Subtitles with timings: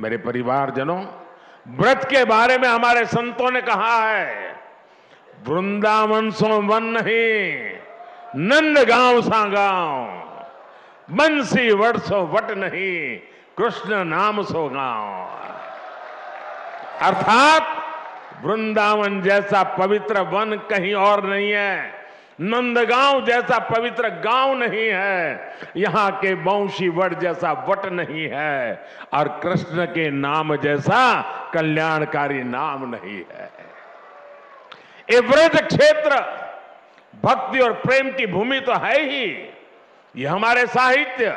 [0.00, 1.04] मेरे परिवारजनों,
[1.68, 4.56] व्रत के बारे में हमारे संतों ने कहा है
[5.48, 7.72] वृंदावन सो वन नहीं
[8.36, 10.20] नंद गाँव सा गाँव
[11.16, 13.16] बंसी वट सो वट नहीं,
[13.58, 15.30] कृष्ण नाम सो गाँव।
[17.02, 17.76] अर्थात,
[18.44, 21.99] वृंदावन जैसा पवित्र वन कहीं और नहीं है।
[22.40, 29.28] नंदगांव जैसा पवित्र गाँव नहीं है, यहाँ के वंशी वट जैसा वट नहीं है, और
[29.42, 31.00] कृष्ण के नाम जैसा
[31.54, 33.50] कल्याणकारी नाम नहीं है।
[35.08, 36.20] ये व्रज क्षेत्र,
[37.24, 39.26] भक्ति और प्रेम की भूमि तो है ही।
[40.14, 41.36] ये हमारे साहित्य,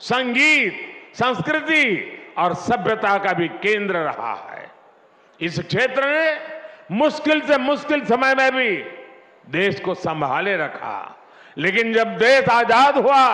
[0.00, 1.84] संगीत, संस्कृति
[2.38, 4.68] और सभ्यता का भी केंद्र रहा है।
[5.40, 8.76] इस क्षेत्र ने मुश्किल से मुश्किल समय में भी
[9.44, 11.16] देश को संभाले रखा।
[11.58, 13.26] लेकिन जब देश आज़ाद हुआ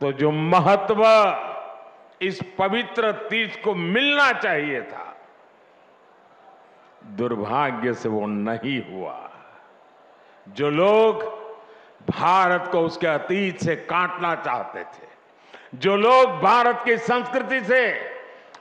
[0.00, 1.02] तो जो महत्व
[2.20, 5.04] इस पवित्र तीर्थ को मिलना चाहिए था,
[7.16, 9.18] दुर्भाग्य से वो नहीं हुआ।
[10.46, 11.22] जो लोग
[12.10, 15.06] भारत को उसके अतीत से काटना चाहते थे,
[15.74, 17.82] जो लोग भारत की संस्कृति से,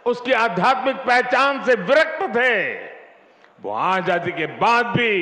[0.06, 2.74] उसकी आध्यात्मिक पहचान से विरक्त थे,
[3.62, 5.22] वो आज़ादी के बाद भी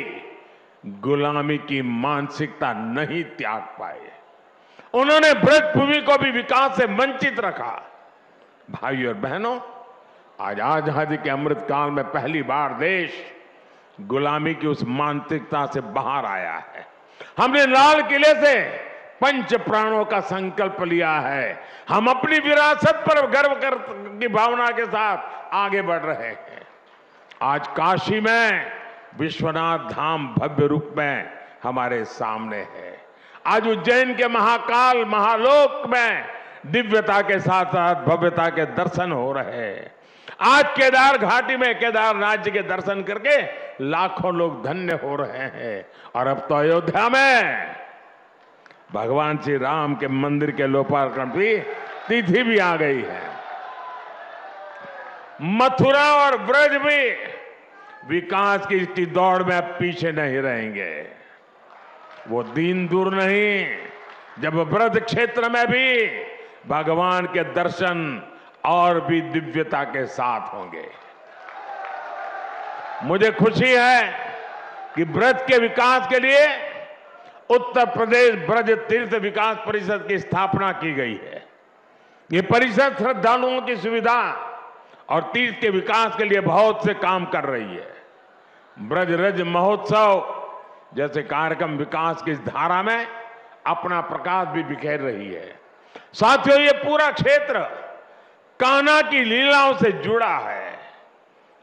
[0.84, 4.12] गुलामी की मानसिकता नहीं त्याग पाए।
[4.94, 7.72] उन्होंने ब्रज भूमि को भी विकास से वंचित रखा।
[8.72, 9.59] भाई और बहनों,
[10.39, 13.14] आज आज़ादी के अमृत काल में पहली बार देश
[14.02, 16.86] गुलामी की उस मानसिकता से बाहर आया है।
[17.39, 18.60] हमने लाल किले से
[19.21, 23.76] पंच प्राणों का संकल्प लिया है। हम अपनी विरासत पर गर्व कर,
[24.20, 26.61] की भावना के साथ आगे बढ़ रहे हैं।
[27.42, 28.83] आज काशी में
[29.20, 31.32] विश्वनाथ धाम भव्य रूप में
[31.64, 33.02] हमारे सामने है।
[33.48, 36.26] आज उज्जैन के महाकाल, महालोक में
[36.66, 39.92] दिव्यता के साथ साथ भव्यता के दर्शन हो रहे हैं।
[40.42, 43.38] आज केदार घाटी में केदार राज्य के दर्शन करके
[43.86, 45.86] लाखों लोग धन्य हो रहे हैं।
[46.16, 47.68] और अब तो अयोध्या में
[48.94, 51.58] भगवान श्री राम के मंदिर के लोकार्पण की
[52.08, 53.22] तिथि भी आ गई है।
[55.42, 57.33] मथुरा और ब्रज भी
[58.09, 60.91] विकास की इसकी दौड़ में अब पीछे नहीं रहेंगे।
[62.27, 63.65] वो दिन दूर नहीं,
[64.39, 66.05] जब व्रत क्षेत्र में भी
[66.67, 68.21] भगवान के दर्शन
[68.65, 70.86] और भी दिव्यता के साथ होंगे।
[73.03, 74.03] मुझे खुशी है
[74.95, 76.45] कि ब्रज के विकास के लिए
[77.49, 81.43] उत्तर प्रदेश ब्रज तीर्थ विकास परिषद की स्थापना की गई है।
[82.30, 84.20] ये परिषद श्रद्धालुओं की सुविधा
[85.09, 87.92] और तीर्थ के विकास के लिए बहुत से काम कर रही है।
[88.78, 90.39] ब्रज रज महोत्सव,
[90.95, 93.08] जैसे कार्यक्रम विकास की इस धारा में
[93.67, 95.56] अपना प्रकाश भी बिखेर रही है।
[96.14, 97.60] साथियों, ये पूरा क्षेत्र
[98.60, 100.80] कान्हा की लीलाओं से जुड़ा है।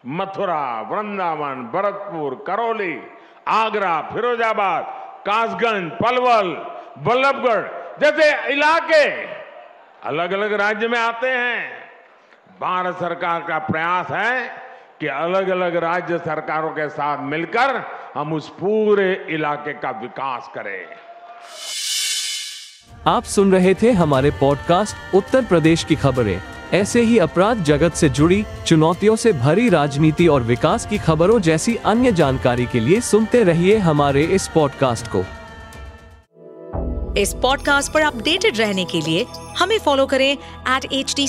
[0.07, 3.03] मथुरा, वृंदावन, भरतपुर, करौली,
[3.49, 4.85] आगरा, फिरोजाबाद,
[5.27, 6.49] कासगंज, पलवल,
[6.99, 7.65] बल्लभगढ़,
[8.01, 9.05] जैसे इलाके
[10.09, 11.81] अलग अलग राज्य में आते हैं।
[12.61, 14.70] भारत सरकार का प्रयास है
[15.01, 17.83] कि अलग अलग राज्य सरकारों के साथ मिलकर
[18.15, 20.85] हम उस पूरे इलाके का विकास करें।
[23.07, 26.41] आप सुन रहे थे हमारे पॉडकास्ट उत्तर प्रदेश की खबरें।
[26.75, 31.77] ऐसे ही अपराध जगत से जुड़ी चुनौतियों से भरी राजनीति और विकास की खबरों जैसी
[31.85, 35.25] अन्य जानकारी के लिए सुनते रहिए हमारे इस पॉडकास्ट को।
[37.21, 39.27] इस पॉडकास्ट पर अपडेटेड रहने के लिए
[39.59, 41.29] हमें फॉलो करें एट एच डी